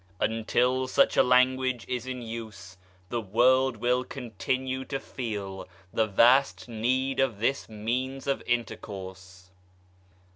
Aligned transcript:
Until 0.19 0.87
such 0.87 1.15
a 1.15 1.21
language 1.21 1.85
is 1.87 2.07
in 2.07 2.23
use, 2.23 2.75
the 3.09 3.21
world 3.21 3.77
will 3.77 4.03
continue 4.03 4.83
to 4.85 4.99
feel 4.99 5.67
the 5.93 6.07
vast 6.07 6.67
need 6.67 7.19
of 7.19 7.37
this 7.37 7.69
means 7.69 8.25
of 8.25 8.41
intercourse. 8.47 9.51